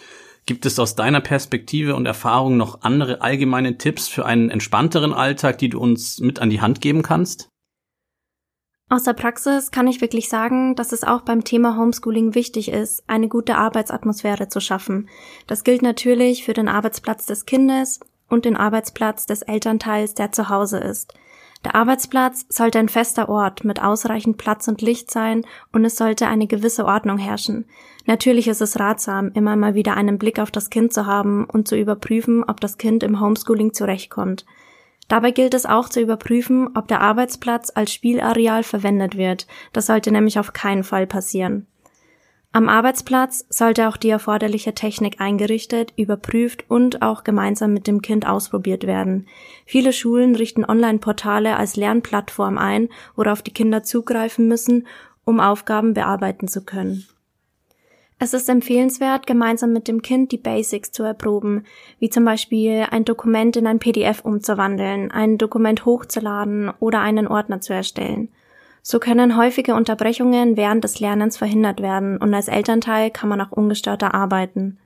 Gibt 0.46 0.64
es 0.64 0.78
aus 0.78 0.94
deiner 0.94 1.20
Perspektive 1.20 1.94
und 1.94 2.06
Erfahrung 2.06 2.56
noch 2.56 2.80
andere 2.80 3.20
allgemeine 3.20 3.76
Tipps 3.76 4.08
für 4.08 4.24
einen 4.24 4.48
entspannteren 4.48 5.12
Alltag, 5.12 5.58
die 5.58 5.68
du 5.68 5.78
uns 5.78 6.18
mit 6.20 6.38
an 6.38 6.48
die 6.48 6.62
Hand 6.62 6.80
geben 6.80 7.02
kannst? 7.02 7.50
Aus 8.88 9.02
der 9.02 9.12
Praxis 9.12 9.70
kann 9.70 9.86
ich 9.86 10.00
wirklich 10.00 10.30
sagen, 10.30 10.74
dass 10.76 10.92
es 10.92 11.04
auch 11.04 11.20
beim 11.20 11.44
Thema 11.44 11.76
Homeschooling 11.76 12.34
wichtig 12.34 12.70
ist, 12.70 13.04
eine 13.06 13.28
gute 13.28 13.56
Arbeitsatmosphäre 13.56 14.48
zu 14.48 14.60
schaffen. 14.60 15.10
Das 15.46 15.62
gilt 15.62 15.82
natürlich 15.82 16.42
für 16.42 16.54
den 16.54 16.68
Arbeitsplatz 16.68 17.26
des 17.26 17.44
Kindes 17.44 18.00
und 18.30 18.46
den 18.46 18.56
Arbeitsplatz 18.56 19.26
des 19.26 19.42
Elternteils, 19.42 20.14
der 20.14 20.32
zu 20.32 20.48
Hause 20.48 20.78
ist. 20.78 21.12
Der 21.64 21.74
Arbeitsplatz 21.74 22.46
sollte 22.48 22.78
ein 22.78 22.88
fester 22.88 23.28
Ort 23.28 23.64
mit 23.64 23.82
ausreichend 23.82 24.38
Platz 24.38 24.66
und 24.66 24.80
Licht 24.80 25.10
sein 25.10 25.44
und 25.72 25.84
es 25.84 25.96
sollte 25.96 26.26
eine 26.26 26.46
gewisse 26.46 26.86
Ordnung 26.86 27.18
herrschen. 27.18 27.66
Natürlich 28.06 28.48
ist 28.48 28.62
es 28.62 28.80
ratsam, 28.80 29.30
immer 29.34 29.56
mal 29.56 29.74
wieder 29.74 29.94
einen 29.94 30.18
Blick 30.18 30.38
auf 30.38 30.50
das 30.50 30.70
Kind 30.70 30.94
zu 30.94 31.04
haben 31.04 31.44
und 31.44 31.68
zu 31.68 31.76
überprüfen, 31.76 32.44
ob 32.44 32.60
das 32.60 32.78
Kind 32.78 33.02
im 33.02 33.20
Homeschooling 33.20 33.74
zurechtkommt. 33.74 34.46
Dabei 35.08 35.32
gilt 35.32 35.54
es 35.54 35.66
auch 35.66 35.88
zu 35.88 36.00
überprüfen, 36.00 36.70
ob 36.76 36.88
der 36.88 37.00
Arbeitsplatz 37.00 37.70
als 37.74 37.92
Spielareal 37.92 38.62
verwendet 38.62 39.16
wird. 39.16 39.46
Das 39.72 39.86
sollte 39.86 40.12
nämlich 40.12 40.38
auf 40.38 40.52
keinen 40.52 40.84
Fall 40.84 41.06
passieren. 41.06 41.66
Am 42.52 42.68
Arbeitsplatz 42.68 43.46
sollte 43.48 43.88
auch 43.88 43.96
die 43.96 44.08
erforderliche 44.08 44.74
Technik 44.74 45.20
eingerichtet, 45.20 45.92
überprüft 45.96 46.64
und 46.68 47.00
auch 47.00 47.22
gemeinsam 47.22 47.72
mit 47.72 47.86
dem 47.86 48.02
Kind 48.02 48.26
ausprobiert 48.26 48.88
werden. 48.88 49.28
Viele 49.66 49.92
Schulen 49.92 50.34
richten 50.34 50.64
Online-Portale 50.64 51.56
als 51.56 51.76
Lernplattform 51.76 52.58
ein, 52.58 52.88
worauf 53.14 53.42
die 53.42 53.52
Kinder 53.52 53.84
zugreifen 53.84 54.48
müssen, 54.48 54.88
um 55.24 55.38
Aufgaben 55.38 55.94
bearbeiten 55.94 56.48
zu 56.48 56.64
können. 56.64 57.06
Es 58.18 58.34
ist 58.34 58.48
empfehlenswert, 58.48 59.28
gemeinsam 59.28 59.72
mit 59.72 59.86
dem 59.86 60.02
Kind 60.02 60.32
die 60.32 60.36
Basics 60.36 60.90
zu 60.90 61.04
erproben, 61.04 61.64
wie 62.00 62.10
zum 62.10 62.24
Beispiel 62.24 62.84
ein 62.90 63.04
Dokument 63.04 63.56
in 63.56 63.68
ein 63.68 63.78
PDF 63.78 64.24
umzuwandeln, 64.24 65.12
ein 65.12 65.38
Dokument 65.38 65.86
hochzuladen 65.86 66.70
oder 66.80 67.00
einen 67.00 67.28
Ordner 67.28 67.60
zu 67.60 67.72
erstellen. 67.72 68.28
So 68.82 68.98
können 68.98 69.36
häufige 69.36 69.74
Unterbrechungen 69.74 70.56
während 70.56 70.84
des 70.84 71.00
Lernens 71.00 71.36
verhindert 71.36 71.80
werden 71.80 72.16
und 72.16 72.32
als 72.32 72.48
Elternteil 72.48 73.10
kann 73.10 73.28
man 73.28 73.40
auch 73.40 73.52
ungestörter 73.52 74.14
arbeiten. 74.14 74.78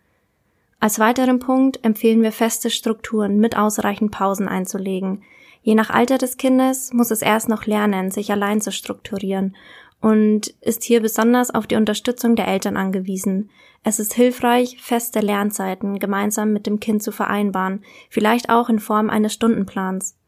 Als 0.80 0.98
weiteren 0.98 1.38
Punkt 1.38 1.84
empfehlen 1.84 2.22
wir 2.22 2.32
feste 2.32 2.68
Strukturen 2.70 3.38
mit 3.38 3.56
ausreichend 3.56 4.10
Pausen 4.10 4.48
einzulegen. 4.48 5.22
Je 5.62 5.74
nach 5.74 5.88
Alter 5.88 6.18
des 6.18 6.36
Kindes 6.36 6.92
muss 6.92 7.10
es 7.10 7.22
erst 7.22 7.48
noch 7.48 7.64
lernen, 7.64 8.10
sich 8.10 8.30
allein 8.30 8.60
zu 8.60 8.70
strukturieren 8.70 9.56
und 10.02 10.48
ist 10.60 10.84
hier 10.84 11.00
besonders 11.00 11.54
auf 11.54 11.66
die 11.66 11.76
Unterstützung 11.76 12.36
der 12.36 12.48
Eltern 12.48 12.76
angewiesen. 12.76 13.48
Es 13.82 13.98
ist 13.98 14.12
hilfreich, 14.12 14.76
feste 14.82 15.20
Lernzeiten 15.20 15.98
gemeinsam 15.98 16.52
mit 16.52 16.66
dem 16.66 16.80
Kind 16.80 17.02
zu 17.02 17.12
vereinbaren, 17.12 17.82
vielleicht 18.10 18.50
auch 18.50 18.68
in 18.68 18.80
Form 18.80 19.08
eines 19.08 19.32
Stundenplans. 19.32 20.18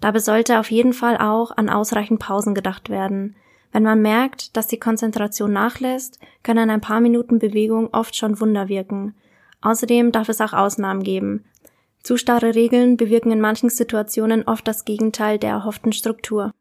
Dabei 0.00 0.18
sollte 0.18 0.58
auf 0.58 0.70
jeden 0.70 0.92
Fall 0.92 1.16
auch 1.16 1.50
an 1.56 1.68
ausreichend 1.68 2.20
Pausen 2.20 2.54
gedacht 2.54 2.90
werden. 2.90 3.36
Wenn 3.72 3.82
man 3.82 4.00
merkt, 4.00 4.56
dass 4.56 4.66
die 4.66 4.78
Konzentration 4.78 5.52
nachlässt, 5.52 6.18
können 6.42 6.70
ein 6.70 6.80
paar 6.80 7.00
Minuten 7.00 7.38
Bewegung 7.38 7.88
oft 7.92 8.16
schon 8.16 8.40
Wunder 8.40 8.68
wirken. 8.68 9.14
Außerdem 9.60 10.12
darf 10.12 10.28
es 10.28 10.40
auch 10.40 10.52
Ausnahmen 10.52 11.02
geben. 11.02 11.44
Zu 12.02 12.16
starre 12.16 12.54
Regeln 12.54 12.96
bewirken 12.96 13.32
in 13.32 13.40
manchen 13.40 13.68
Situationen 13.68 14.44
oft 14.44 14.68
das 14.68 14.84
Gegenteil 14.84 15.38
der 15.38 15.50
erhofften 15.50 15.92
Struktur. 15.92 16.52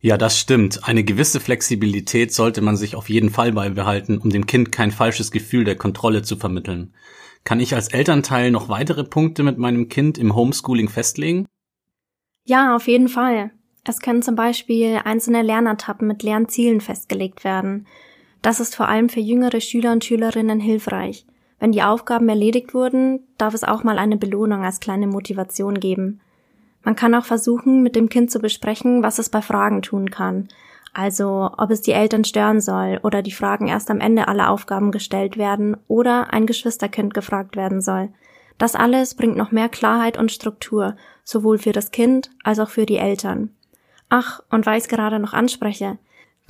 Ja, 0.00 0.18
das 0.18 0.38
stimmt. 0.38 0.86
Eine 0.86 1.02
gewisse 1.02 1.40
Flexibilität 1.40 2.32
sollte 2.32 2.60
man 2.60 2.76
sich 2.76 2.94
auf 2.94 3.08
jeden 3.08 3.30
Fall 3.30 3.52
beibehalten, 3.52 4.18
um 4.18 4.30
dem 4.30 4.46
Kind 4.46 4.70
kein 4.70 4.90
falsches 4.90 5.30
Gefühl 5.30 5.64
der 5.64 5.76
Kontrolle 5.76 6.22
zu 6.22 6.36
vermitteln. 6.36 6.94
Kann 7.42 7.58
ich 7.58 7.74
als 7.74 7.88
Elternteil 7.88 8.50
noch 8.50 8.68
weitere 8.68 9.04
Punkte 9.04 9.42
mit 9.42 9.58
meinem 9.58 9.88
Kind 9.88 10.16
im 10.18 10.34
Homeschooling 10.34 10.88
festlegen? 10.88 11.46
Ja, 12.44 12.76
auf 12.76 12.86
jeden 12.88 13.08
Fall. 13.08 13.50
Es 13.86 14.00
können 14.00 14.22
zum 14.22 14.34
Beispiel 14.34 15.00
einzelne 15.04 15.42
Lernetappen 15.42 16.06
mit 16.06 16.22
Lernzielen 16.22 16.80
festgelegt 16.80 17.42
werden. 17.42 17.86
Das 18.42 18.60
ist 18.60 18.76
vor 18.76 18.88
allem 18.88 19.08
für 19.08 19.20
jüngere 19.20 19.60
Schüler 19.60 19.92
und 19.92 20.04
Schülerinnen 20.04 20.60
hilfreich. 20.60 21.26
Wenn 21.58 21.72
die 21.72 21.82
Aufgaben 21.82 22.28
erledigt 22.28 22.74
wurden, 22.74 23.20
darf 23.38 23.54
es 23.54 23.64
auch 23.64 23.84
mal 23.84 23.98
eine 23.98 24.18
Belohnung 24.18 24.62
als 24.62 24.80
kleine 24.80 25.06
Motivation 25.06 25.80
geben. 25.80 26.20
Man 26.82 26.96
kann 26.96 27.14
auch 27.14 27.24
versuchen, 27.24 27.82
mit 27.82 27.96
dem 27.96 28.10
Kind 28.10 28.30
zu 28.30 28.40
besprechen, 28.40 29.02
was 29.02 29.18
es 29.18 29.30
bei 29.30 29.40
Fragen 29.40 29.80
tun 29.80 30.10
kann. 30.10 30.48
Also, 30.92 31.50
ob 31.56 31.70
es 31.70 31.80
die 31.80 31.92
Eltern 31.92 32.24
stören 32.24 32.60
soll 32.60 33.00
oder 33.02 33.22
die 33.22 33.32
Fragen 33.32 33.68
erst 33.68 33.90
am 33.90 34.00
Ende 34.00 34.28
aller 34.28 34.50
Aufgaben 34.50 34.90
gestellt 34.92 35.38
werden 35.38 35.78
oder 35.88 36.32
ein 36.34 36.46
Geschwisterkind 36.46 37.14
gefragt 37.14 37.56
werden 37.56 37.80
soll. 37.80 38.10
Das 38.58 38.76
alles 38.76 39.14
bringt 39.14 39.36
noch 39.36 39.50
mehr 39.50 39.68
Klarheit 39.68 40.18
und 40.18 40.30
Struktur, 40.30 40.96
sowohl 41.24 41.58
für 41.58 41.72
das 41.72 41.90
Kind 41.90 42.30
als 42.42 42.58
auch 42.58 42.70
für 42.70 42.86
die 42.86 42.98
Eltern. 42.98 43.50
Ach, 44.08 44.40
und 44.50 44.66
weil 44.66 44.78
ich 44.78 44.84
es 44.84 44.88
gerade 44.88 45.18
noch 45.18 45.32
anspreche, 45.32 45.98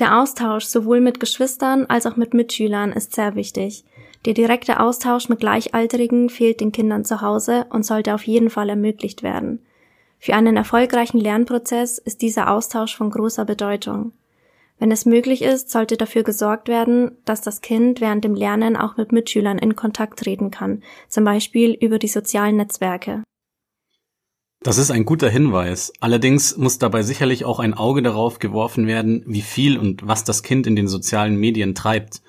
der 0.01 0.21
Austausch 0.21 0.65
sowohl 0.65 1.01
mit 1.01 1.21
Geschwistern 1.21 1.87
als 1.87 2.05
auch 2.05 2.17
mit 2.17 2.35
Mitschülern 2.35 2.93
ist 2.93 3.15
sehr 3.15 3.37
wichtig. 3.37 3.85
Der 4.25 4.35
direkte 4.35 4.81
Austausch 4.81 5.29
mit 5.29 5.39
Gleichaltrigen 5.39 6.31
fehlt 6.31 6.61
den 6.61 6.73
Kindern 6.73 7.05
zu 7.05 7.21
Hause 7.21 7.67
und 7.71 7.87
sollte 7.87 8.15
auf 8.15 8.25
jeden 8.25 8.51
Fall 8.51 8.69
ermöglicht 8.69 9.23
werden. 9.23 9.61
Für 10.19 10.35
einen 10.35 10.57
erfolgreichen 10.57 11.19
Lernprozess 11.19 11.99
ist 11.99 12.23
dieser 12.23 12.51
Austausch 12.51 12.97
von 12.97 13.11
großer 13.11 13.45
Bedeutung. 13.45 14.13
Wenn 14.79 14.91
es 14.91 15.07
möglich 15.07 15.43
ist, 15.43 15.71
sollte 15.71 15.97
dafür 15.97 16.25
gesorgt 16.25 16.67
werden, 16.67 17.13
dass 17.25 17.41
das 17.43 17.61
Kind 17.61 18.01
während 18.01 18.25
dem 18.25 18.35
Lernen 18.35 18.77
auch 18.77 18.97
mit 18.97 19.13
Mitschülern 19.13 19.59
in 19.59 19.77
Kontakt 19.77 20.19
treten 20.19 20.51
kann, 20.51 20.83
zum 21.09 21.25
Beispiel 21.25 21.73
über 21.73 21.99
die 21.99 22.09
sozialen 22.09 22.57
Netzwerke. 22.57 23.23
Das 24.65 24.79
ist 24.79 24.91
ein 24.91 25.05
guter 25.05 25.29
Hinweis. 25.29 25.93
Allerdings 26.01 26.57
muss 26.57 26.79
dabei 26.79 27.03
sicherlich 27.03 27.45
auch 27.45 27.59
ein 27.59 27.75
Auge 27.75 28.01
darauf 28.01 28.39
geworfen 28.39 28.87
werden, 28.87 29.23
wie 29.27 29.43
viel 29.43 29.77
und 29.77 30.09
was 30.09 30.25
das 30.25 30.43
Kind 30.43 30.67
in 30.67 30.75
den 30.75 30.89
sozialen 30.89 31.37
Medien 31.37 31.75
treibt. 31.75 32.23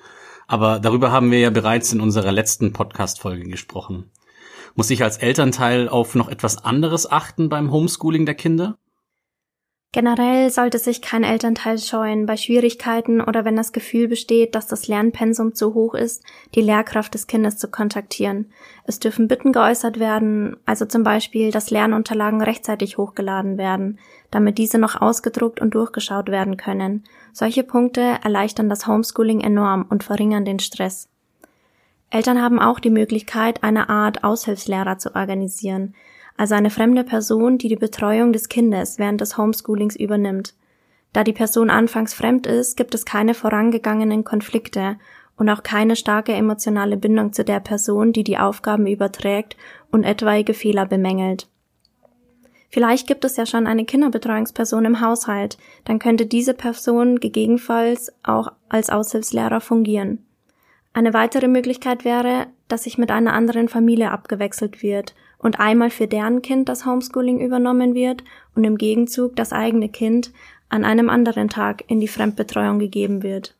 Aber 0.46 0.78
darüber 0.78 1.10
haben 1.10 1.30
wir 1.30 1.40
ja 1.40 1.48
bereits 1.48 1.94
in 1.94 2.00
unserer 2.02 2.32
letzten 2.32 2.74
Podcast-Folge 2.74 3.48
gesprochen. 3.48 4.10
Muss 4.74 4.90
ich 4.90 5.02
als 5.02 5.16
Elternteil 5.16 5.88
auf 5.88 6.14
noch 6.14 6.28
etwas 6.28 6.62
anderes 6.62 7.10
achten 7.10 7.48
beim 7.48 7.70
Homeschooling 7.70 8.26
der 8.26 8.34
Kinder? 8.34 8.76
Generell 9.92 10.50
sollte 10.50 10.78
sich 10.78 11.00
kein 11.00 11.24
Elternteil 11.24 11.78
scheuen, 11.78 12.26
bei 12.26 12.36
Schwierigkeiten 12.36 13.22
oder 13.22 13.46
wenn 13.46 13.56
das 13.56 13.72
Gefühl 13.72 14.08
besteht, 14.08 14.54
dass 14.54 14.66
das 14.66 14.88
Lernpensum 14.88 15.54
zu 15.54 15.72
hoch 15.72 15.94
ist, 15.94 16.22
die 16.54 16.60
Lehrkraft 16.60 17.14
des 17.14 17.26
Kindes 17.26 17.56
zu 17.56 17.68
kontaktieren. 17.70 18.52
Es 18.84 18.98
dürfen 18.98 19.26
Bitten 19.26 19.52
geäußert 19.52 19.98
werden, 19.98 20.58
also 20.66 20.84
zum 20.84 21.02
Beispiel, 21.02 21.50
dass 21.50 21.70
Lernunterlagen 21.70 22.42
rechtzeitig 22.42 22.98
hochgeladen 22.98 23.56
werden, 23.56 23.98
damit 24.30 24.58
diese 24.58 24.76
noch 24.76 25.00
ausgedruckt 25.00 25.62
und 25.62 25.74
durchgeschaut 25.74 26.28
werden 26.28 26.58
können. 26.58 27.04
Solche 27.32 27.62
Punkte 27.62 28.18
erleichtern 28.22 28.68
das 28.68 28.86
Homeschooling 28.86 29.40
enorm 29.40 29.86
und 29.88 30.04
verringern 30.04 30.44
den 30.44 30.58
Stress. 30.58 31.08
Eltern 32.10 32.42
haben 32.42 32.58
auch 32.58 32.80
die 32.80 32.90
Möglichkeit, 32.90 33.64
eine 33.64 33.88
Art 33.88 34.24
Aushilfslehrer 34.24 34.98
zu 34.98 35.14
organisieren 35.14 35.94
also 36.36 36.54
eine 36.54 36.70
fremde 36.70 37.04
Person, 37.04 37.58
die 37.58 37.68
die 37.68 37.76
Betreuung 37.76 38.32
des 38.32 38.48
Kindes 38.48 38.98
während 38.98 39.20
des 39.20 39.38
Homeschoolings 39.38 39.96
übernimmt. 39.96 40.54
Da 41.12 41.24
die 41.24 41.32
Person 41.32 41.70
anfangs 41.70 42.12
fremd 42.12 42.46
ist, 42.46 42.76
gibt 42.76 42.94
es 42.94 43.06
keine 43.06 43.34
vorangegangenen 43.34 44.24
Konflikte 44.24 44.96
und 45.36 45.48
auch 45.48 45.62
keine 45.62 45.96
starke 45.96 46.32
emotionale 46.32 46.96
Bindung 46.96 47.32
zu 47.32 47.44
der 47.44 47.60
Person, 47.60 48.12
die 48.12 48.24
die 48.24 48.38
Aufgaben 48.38 48.86
überträgt 48.86 49.56
und 49.90 50.04
etwaige 50.04 50.54
Fehler 50.54 50.86
bemängelt. 50.86 51.48
Vielleicht 52.68 53.06
gibt 53.06 53.24
es 53.24 53.36
ja 53.36 53.46
schon 53.46 53.66
eine 53.66 53.84
Kinderbetreuungsperson 53.84 54.84
im 54.84 55.00
Haushalt, 55.00 55.56
dann 55.84 55.98
könnte 55.98 56.26
diese 56.26 56.52
Person 56.52 57.20
gegebenenfalls 57.20 58.12
auch 58.22 58.52
als 58.68 58.90
Aushilfslehrer 58.90 59.60
fungieren. 59.60 60.26
Eine 60.92 61.14
weitere 61.14 61.48
Möglichkeit 61.48 62.04
wäre, 62.04 62.46
dass 62.68 62.84
sich 62.84 62.98
mit 62.98 63.10
einer 63.10 63.34
anderen 63.34 63.68
Familie 63.68 64.10
abgewechselt 64.10 64.82
wird 64.82 65.14
und 65.38 65.60
einmal 65.60 65.90
für 65.90 66.06
deren 66.06 66.42
Kind 66.42 66.68
das 66.68 66.86
Homeschooling 66.86 67.40
übernommen 67.40 67.94
wird 67.94 68.24
und 68.54 68.64
im 68.64 68.78
Gegenzug 68.78 69.36
das 69.36 69.52
eigene 69.52 69.88
Kind 69.88 70.32
an 70.68 70.84
einem 70.84 71.08
anderen 71.08 71.48
Tag 71.48 71.84
in 71.88 72.00
die 72.00 72.08
Fremdbetreuung 72.08 72.78
gegeben 72.78 73.22
wird. 73.22 73.54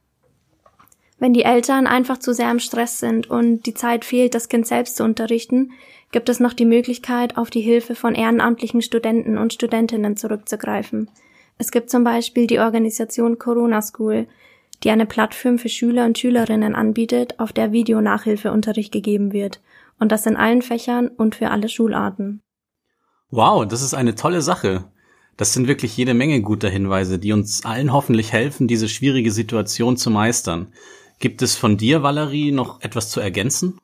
Wenn 1.18 1.32
die 1.32 1.44
Eltern 1.44 1.86
einfach 1.86 2.18
zu 2.18 2.34
sehr 2.34 2.50
im 2.50 2.58
Stress 2.58 2.98
sind 2.98 3.30
und 3.30 3.64
die 3.64 3.74
Zeit 3.74 4.04
fehlt, 4.04 4.34
das 4.34 4.48
Kind 4.48 4.66
selbst 4.66 4.96
zu 4.96 5.04
unterrichten, 5.04 5.72
gibt 6.12 6.28
es 6.28 6.40
noch 6.40 6.52
die 6.52 6.66
Möglichkeit, 6.66 7.38
auf 7.38 7.50
die 7.50 7.62
Hilfe 7.62 7.94
von 7.94 8.14
ehrenamtlichen 8.14 8.82
Studenten 8.82 9.38
und 9.38 9.54
Studentinnen 9.54 10.16
zurückzugreifen. 10.16 11.10
Es 11.58 11.70
gibt 11.70 11.88
zum 11.88 12.04
Beispiel 12.04 12.46
die 12.46 12.58
Organisation 12.58 13.38
Corona 13.38 13.80
School, 13.80 14.26
die 14.84 14.90
eine 14.90 15.06
Plattform 15.06 15.58
für 15.58 15.70
Schüler 15.70 16.04
und 16.04 16.18
Schülerinnen 16.18 16.74
anbietet, 16.74 17.40
auf 17.40 17.52
der 17.52 17.72
Videonachhilfeunterricht 17.72 18.92
gegeben 18.92 19.32
wird, 19.32 19.60
und 19.98 20.12
das 20.12 20.26
in 20.26 20.36
allen 20.36 20.62
Fächern 20.62 21.08
und 21.08 21.34
für 21.34 21.50
alle 21.50 21.68
Schularten. 21.68 22.42
Wow, 23.30 23.66
das 23.66 23.82
ist 23.82 23.94
eine 23.94 24.14
tolle 24.14 24.42
Sache. 24.42 24.90
Das 25.36 25.52
sind 25.52 25.68
wirklich 25.68 25.96
jede 25.96 26.14
Menge 26.14 26.40
guter 26.40 26.70
Hinweise, 26.70 27.18
die 27.18 27.32
uns 27.32 27.64
allen 27.64 27.92
hoffentlich 27.92 28.32
helfen, 28.32 28.68
diese 28.68 28.88
schwierige 28.88 29.32
Situation 29.32 29.96
zu 29.96 30.10
meistern. 30.10 30.72
Gibt 31.18 31.42
es 31.42 31.56
von 31.56 31.76
dir, 31.76 32.02
Valerie, 32.02 32.52
noch 32.52 32.80
etwas 32.82 33.10
zu 33.10 33.20
ergänzen? 33.20 33.78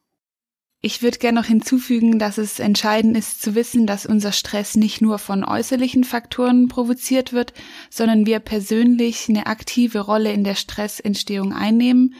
Ich 0.84 1.00
würde 1.00 1.18
gerne 1.18 1.38
noch 1.38 1.46
hinzufügen, 1.46 2.18
dass 2.18 2.38
es 2.38 2.58
entscheidend 2.58 3.16
ist 3.16 3.40
zu 3.40 3.54
wissen, 3.54 3.86
dass 3.86 4.04
unser 4.04 4.32
Stress 4.32 4.74
nicht 4.74 5.00
nur 5.00 5.18
von 5.18 5.44
äußerlichen 5.44 6.02
Faktoren 6.02 6.66
provoziert 6.66 7.32
wird, 7.32 7.52
sondern 7.88 8.26
wir 8.26 8.40
persönlich 8.40 9.28
eine 9.28 9.46
aktive 9.46 10.00
Rolle 10.00 10.32
in 10.32 10.42
der 10.42 10.56
Stressentstehung 10.56 11.52
einnehmen 11.52 12.14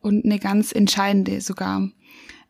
und 0.00 0.24
eine 0.24 0.38
ganz 0.38 0.70
entscheidende 0.70 1.40
sogar. 1.40 1.88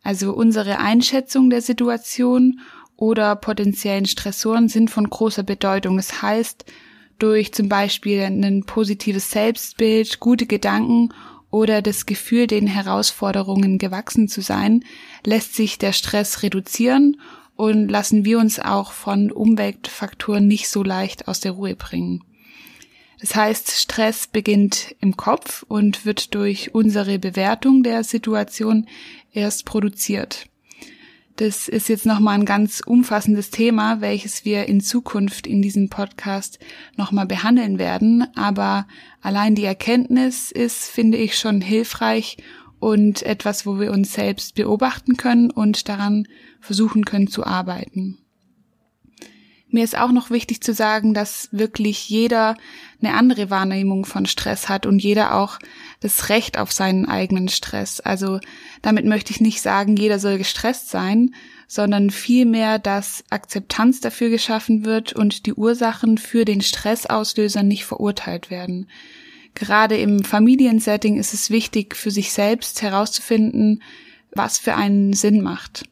Also 0.07 0.35
unsere 0.35 0.79
Einschätzung 0.79 1.51
der 1.51 1.61
Situation 1.61 2.61
oder 2.95 3.35
potenziellen 3.35 4.07
Stressoren 4.07 4.69
sind 4.69 4.89
von 4.89 5.11
großer 5.11 5.43
Bedeutung. 5.43 5.97
Das 5.97 6.23
heißt, 6.23 6.65
durch 7.19 7.53
zum 7.53 7.69
Beispiel 7.69 8.21
ein 8.21 8.63
positives 8.67 9.33
Selbstbild, 9.33 10.21
gute 10.21 10.47
Gedanken 10.47 11.13
oder 11.51 11.83
das 11.83 12.07
Gefühl, 12.07 12.47
den 12.47 12.69
Herausforderungen 12.69 13.79
gewachsen 13.79 14.29
zu 14.29 14.43
sein, 14.43 14.85
lässt 15.25 15.57
sich 15.57 15.77
der 15.77 15.93
Stress 15.93 16.45
reduzieren 16.45 17.21
und 17.57 17.89
lassen 17.89 18.25
wir 18.25 18.39
uns 18.39 18.61
auch 18.61 18.93
von 18.93 19.33
Umweltfaktoren 19.33 20.47
nicht 20.47 20.69
so 20.69 20.85
leicht 20.85 21.27
aus 21.27 21.41
der 21.41 21.51
Ruhe 21.51 21.75
bringen. 21.75 22.23
Das 23.21 23.35
heißt, 23.35 23.71
Stress 23.73 24.27
beginnt 24.27 24.95
im 25.01 25.17
Kopf 25.17 25.65
und 25.67 26.05
wird 26.05 26.35
durch 26.35 26.75
unsere 26.75 27.19
Bewertung 27.19 27.83
der 27.83 28.05
Situation 28.05 28.87
erst 29.37 29.64
produziert. 29.64 30.47
Das 31.37 31.69
ist 31.69 31.90
jetzt 31.90 32.07
nochmal 32.07 32.38
ein 32.38 32.47
ganz 32.47 32.81
umfassendes 32.81 33.50
Thema, 33.50 34.00
welches 34.00 34.47
wir 34.47 34.66
in 34.66 34.81
Zukunft 34.81 35.47
in 35.47 35.61
diesem 35.61 35.90
Podcast 35.90 36.59
nochmal 36.97 37.26
behandeln 37.26 37.78
werden. 37.78 38.26
Aber 38.35 38.88
allein 39.21 39.55
die 39.55 39.64
Erkenntnis 39.64 40.50
ist, 40.50 40.88
finde 40.88 41.19
ich, 41.19 41.37
schon 41.37 41.61
hilfreich 41.61 42.38
und 42.78 43.23
etwas, 43.23 43.66
wo 43.66 43.78
wir 43.78 43.93
uns 43.93 44.14
selbst 44.14 44.55
beobachten 44.55 45.19
können 45.19 45.50
und 45.50 45.90
daran 45.90 46.26
versuchen 46.61 47.05
können 47.05 47.26
zu 47.26 47.45
arbeiten. 47.45 48.19
Mir 49.69 49.83
ist 49.83 49.99
auch 49.99 50.13
noch 50.13 50.31
wichtig 50.31 50.63
zu 50.63 50.73
sagen, 50.73 51.13
dass 51.13 51.49
wirklich 51.51 52.09
jeder 52.09 52.57
eine 53.03 53.15
andere 53.15 53.51
Wahrnehmung 53.51 54.07
von 54.07 54.25
Stress 54.25 54.69
hat 54.69 54.87
und 54.87 55.01
jeder 55.01 55.35
auch 55.35 55.59
das 56.01 56.29
Recht 56.29 56.57
auf 56.57 56.73
seinen 56.73 57.07
eigenen 57.07 57.49
Stress. 57.49 58.01
Also 58.01 58.39
damit 58.81 59.05
möchte 59.05 59.33
ich 59.33 59.41
nicht 59.41 59.61
sagen, 59.61 59.97
jeder 59.97 60.21
soll 60.21 60.39
gestresst 60.39 60.91
sein, 60.91 61.35
sondern 61.67 62.11
vielmehr, 62.11 62.79
dass 62.79 63.25
Akzeptanz 63.31 64.01
dafür 64.01 64.31
geschaffen 64.31 64.85
wird 64.85 65.13
und 65.13 65.47
die 65.47 65.55
Ursachen 65.55 66.17
für 66.17 66.45
den 66.45 66.61
Stressauslöser 66.61 67.65
nicht 67.65 67.85
verurteilt 67.85 68.51
werden. 68.51 68.89
Gerade 69.55 69.97
im 69.97 70.23
Familiensetting 70.23 71.17
ist 71.17 71.35
es 71.35 71.51
wichtig, 71.51 71.97
für 71.97 72.13
sich 72.13 72.33
selbst 72.33 72.83
herauszufinden, 72.83 73.83
was 74.31 74.59
für 74.59 74.75
einen 74.75 75.13
Sinn 75.13 75.43
macht. 75.43 75.85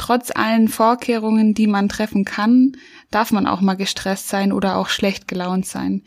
Trotz 0.00 0.30
allen 0.34 0.68
Vorkehrungen, 0.68 1.52
die 1.52 1.66
man 1.66 1.90
treffen 1.90 2.24
kann, 2.24 2.72
darf 3.10 3.32
man 3.32 3.46
auch 3.46 3.60
mal 3.60 3.74
gestresst 3.74 4.30
sein 4.30 4.50
oder 4.50 4.78
auch 4.78 4.88
schlecht 4.88 5.28
gelaunt 5.28 5.66
sein. 5.66 6.04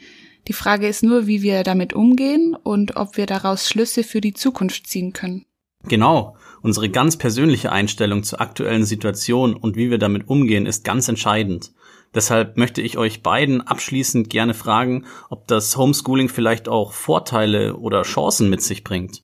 Die 0.47 0.53
Frage 0.53 0.87
ist 0.87 1.03
nur, 1.03 1.27
wie 1.27 1.43
wir 1.43 1.61
damit 1.61 1.93
umgehen 1.93 2.55
und 2.55 2.95
ob 2.95 3.17
wir 3.17 3.27
daraus 3.27 3.69
Schlüsse 3.69 4.03
für 4.03 4.19
die 4.19 4.33
Zukunft 4.33 4.87
ziehen 4.87 5.13
können. 5.13 5.45
Genau. 5.83 6.35
Unsere 6.63 6.89
ganz 6.89 7.17
persönliche 7.17 7.71
Einstellung 7.71 8.23
zur 8.23 8.41
aktuellen 8.41 8.83
Situation 8.83 9.55
und 9.55 9.75
wie 9.75 9.91
wir 9.91 9.99
damit 9.99 10.27
umgehen, 10.27 10.65
ist 10.65 10.83
ganz 10.83 11.07
entscheidend. 11.07 11.71
Deshalb 12.15 12.57
möchte 12.57 12.81
ich 12.81 12.97
euch 12.97 13.21
beiden 13.21 13.61
abschließend 13.61 14.27
gerne 14.27 14.55
fragen, 14.55 15.05
ob 15.29 15.47
das 15.47 15.77
Homeschooling 15.77 16.29
vielleicht 16.29 16.67
auch 16.67 16.93
Vorteile 16.93 17.77
oder 17.77 18.01
Chancen 18.01 18.49
mit 18.49 18.63
sich 18.63 18.83
bringt. 18.83 19.21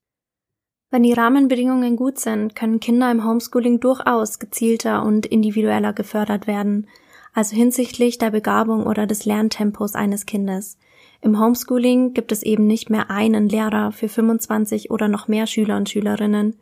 Wenn 0.92 1.04
die 1.04 1.14
Rahmenbedingungen 1.14 1.96
gut 1.96 2.18
sind, 2.18 2.56
können 2.56 2.80
Kinder 2.80 3.12
im 3.12 3.24
Homeschooling 3.24 3.80
durchaus 3.80 4.40
gezielter 4.40 5.04
und 5.04 5.28
individueller 5.28 5.94
gefördert 5.94 6.48
werden, 6.48 6.88
also 7.32 7.56
hinsichtlich 7.56 8.18
der 8.18 8.32
Begabung 8.32 8.88
oder 8.88 9.06
des 9.06 9.26
Lerntempos 9.26 9.94
eines 9.94 10.26
Kindes. 10.26 10.80
Im 11.22 11.40
Homeschooling 11.40 12.14
gibt 12.14 12.32
es 12.32 12.42
eben 12.42 12.66
nicht 12.66 12.90
mehr 12.90 13.12
einen 13.12 13.50
Lehrer 13.50 13.92
für 13.92 14.10
25 14.10 14.90
oder 14.90 15.08
noch 15.08 15.28
mehr 15.28 15.46
Schüler 15.46 15.78
und 15.78 15.90
Schülerinnen. 15.90 16.56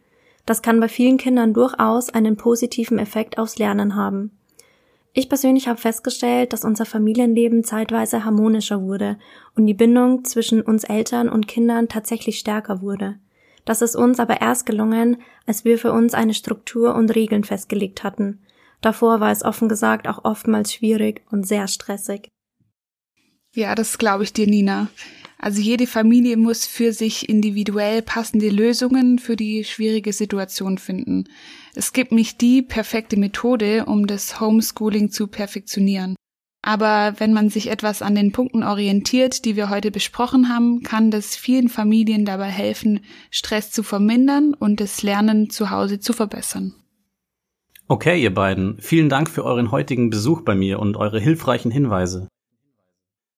Das 0.46 0.62
kann 0.62 0.82
bei 0.82 0.90
vielen 0.90 1.18
Kindern 1.18 1.54
durchaus 1.54 2.10
einen 2.10 2.36
positiven 2.36 3.00
Effekt 3.00 3.38
aufs 3.38 3.58
Lernen 3.58 3.96
haben. 3.96 4.32
Ich 5.14 5.30
persönlich 5.30 5.70
habe 5.70 5.80
festgestellt, 5.80 6.52
dass 6.52 6.66
unser 6.66 6.86
Familienleben 6.86 7.64
zeitweise 7.64 8.26
harmonischer 8.26 8.82
wurde 8.82 9.18
und 9.56 9.68
die 9.68 9.74
Bindung 9.74 10.26
zwischen 10.26 10.62
uns 10.62 10.84
Eltern 10.84 11.30
und 11.30 11.48
Kindern 11.48 11.88
tatsächlich 11.88 12.40
stärker 12.40 12.82
wurde. 12.82 13.20
Das 13.68 13.82
ist 13.82 13.98
uns 13.98 14.22
aber 14.22 14.40
erst 14.40 14.66
gelungen, 14.66 15.18
als 15.46 15.66
wir 15.66 15.78
für 15.78 15.92
uns 15.92 16.14
eine 16.14 16.34
Struktur 16.34 16.96
und 16.96 17.14
Regeln 17.14 17.44
festgelegt 17.44 18.02
hatten. 18.02 18.40
Davor 18.80 19.20
war 19.20 19.30
es 19.30 19.44
offen 19.44 19.68
gesagt 19.68 20.08
auch 20.08 20.24
oftmals 20.24 20.74
schwierig 20.74 21.22
und 21.32 21.46
sehr 21.46 21.68
stressig. 21.68 22.30
Ja, 23.54 23.76
das 23.76 23.98
glaube 23.98 24.24
ich 24.24 24.32
dir, 24.32 24.48
Nina. 24.48 24.88
Also 25.38 25.60
jede 25.60 25.86
Familie 25.86 26.38
muss 26.38 26.66
für 26.66 26.94
sich 26.94 27.28
individuell 27.28 28.02
passende 28.02 28.48
Lösungen 28.50 29.20
für 29.20 29.36
die 29.36 29.66
schwierige 29.66 30.14
Situation 30.14 30.78
finden. 30.78 31.26
Es 31.76 31.92
gibt 31.92 32.14
nicht 32.14 32.40
die 32.40 32.62
perfekte 32.62 33.18
Methode, 33.18 33.84
um 33.86 34.08
das 34.08 34.40
Homeschooling 34.40 35.12
zu 35.12 35.28
perfektionieren. 35.28 36.16
Aber 36.68 37.14
wenn 37.18 37.32
man 37.32 37.50
sich 37.50 37.72
etwas 37.72 38.02
an 38.02 38.14
den 38.14 38.34
Punkten 38.34 38.62
orientiert, 38.62 39.46
die 39.46 39.56
wir 39.56 39.70
heute 39.70 39.90
besprochen 39.90 40.50
haben, 40.50 40.84
kann 40.84 41.12
das 41.12 41.34
vielen 41.34 41.70
Familien 41.70 42.26
dabei 42.26 42.50
helfen, 42.50 43.06
Stress 43.32 43.72
zu 43.72 43.84
vermindern 43.84 44.54
und 44.54 44.82
das 44.82 45.02
Lernen 45.02 45.50
zu 45.50 45.70
Hause 45.70 46.02
zu 46.02 46.12
verbessern. 46.12 46.76
Okay, 47.88 48.22
ihr 48.22 48.34
beiden, 48.34 48.82
vielen 48.82 49.08
Dank 49.08 49.30
für 49.30 49.46
euren 49.46 49.72
heutigen 49.72 50.10
Besuch 50.10 50.42
bei 50.42 50.56
mir 50.56 50.80
und 50.80 50.98
eure 50.98 51.22
hilfreichen 51.22 51.72
Hinweise. 51.72 52.28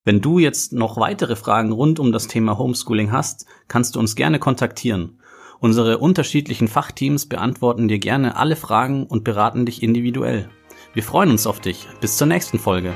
Wenn 0.04 0.22
du 0.22 0.40
jetzt 0.40 0.74
noch 0.74 0.98
weitere 0.98 1.36
Fragen 1.36 1.72
rund 1.72 2.00
um 2.00 2.12
das 2.12 2.26
Thema 2.26 2.58
Homeschooling 2.58 3.12
hast, 3.12 3.46
kannst 3.68 3.96
du 3.96 4.00
uns 4.00 4.16
gerne 4.16 4.40
kontaktieren. 4.40 5.22
Unsere 5.60 6.00
unterschiedlichen 6.00 6.68
Fachteams 6.68 7.30
beantworten 7.30 7.90
dir 7.90 8.00
gerne 8.00 8.38
alle 8.38 8.56
Fragen 8.56 9.06
und 9.06 9.24
beraten 9.24 9.68
dich 9.68 9.84
individuell. 9.84 10.50
Wir 10.96 11.04
freuen 11.04 11.30
uns 11.30 11.46
auf 11.46 11.60
dich. 11.60 11.86
Bis 12.02 12.18
zur 12.18 12.26
nächsten 12.26 12.58
Folge. 12.58 12.96